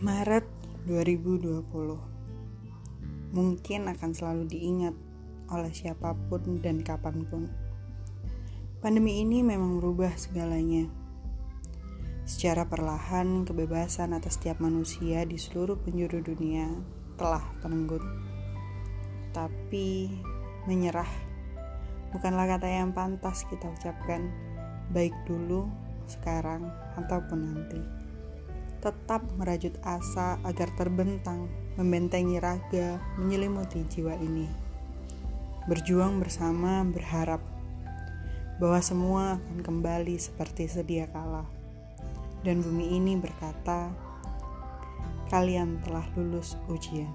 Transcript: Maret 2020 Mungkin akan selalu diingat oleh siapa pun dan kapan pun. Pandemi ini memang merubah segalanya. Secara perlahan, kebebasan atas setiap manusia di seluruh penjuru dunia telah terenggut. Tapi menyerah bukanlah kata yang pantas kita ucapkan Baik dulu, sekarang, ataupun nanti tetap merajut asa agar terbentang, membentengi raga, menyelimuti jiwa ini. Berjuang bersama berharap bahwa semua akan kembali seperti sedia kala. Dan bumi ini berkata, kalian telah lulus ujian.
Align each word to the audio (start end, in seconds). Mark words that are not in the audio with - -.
Maret 0.00 0.44
2020 0.84 1.64
Mungkin 3.32 3.80
akan 3.88 4.10
selalu 4.12 4.44
diingat 4.48 4.92
oleh 5.48 5.72
siapa 5.72 6.12
pun 6.28 6.60
dan 6.60 6.84
kapan 6.84 7.24
pun. 7.24 7.48
Pandemi 8.84 9.24
ini 9.24 9.40
memang 9.40 9.80
merubah 9.80 10.12
segalanya. 10.16 10.88
Secara 12.28 12.68
perlahan, 12.68 13.48
kebebasan 13.48 14.12
atas 14.12 14.36
setiap 14.36 14.60
manusia 14.60 15.24
di 15.24 15.40
seluruh 15.40 15.80
penjuru 15.80 16.20
dunia 16.20 16.68
telah 17.16 17.44
terenggut. 17.64 18.04
Tapi 19.32 20.12
menyerah 20.68 21.08
bukanlah 22.12 22.56
kata 22.56 22.68
yang 22.68 22.92
pantas 22.92 23.46
kita 23.48 23.72
ucapkan 23.72 24.50
Baik 24.90 25.14
dulu, 25.22 25.70
sekarang, 26.10 26.66
ataupun 26.98 27.38
nanti 27.38 28.00
tetap 28.80 29.20
merajut 29.36 29.76
asa 29.84 30.40
agar 30.40 30.72
terbentang, 30.72 31.52
membentengi 31.76 32.40
raga, 32.40 32.96
menyelimuti 33.20 33.84
jiwa 33.84 34.16
ini. 34.16 34.48
Berjuang 35.68 36.16
bersama 36.16 36.80
berharap 36.88 37.44
bahwa 38.56 38.80
semua 38.80 39.36
akan 39.36 39.60
kembali 39.60 40.16
seperti 40.16 40.64
sedia 40.64 41.04
kala. 41.12 41.44
Dan 42.40 42.64
bumi 42.64 42.96
ini 42.96 43.20
berkata, 43.20 43.92
kalian 45.28 45.84
telah 45.84 46.04
lulus 46.16 46.56
ujian. 46.72 47.12